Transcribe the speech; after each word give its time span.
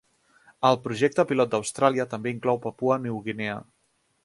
El 0.69 0.77
projecte 0.85 1.25
pilot 1.33 1.51
d'Austràlia 1.51 2.07
també 2.15 2.33
inclou 2.37 2.59
Papua 2.65 2.99
New 3.07 3.23
Guinea. 3.29 3.63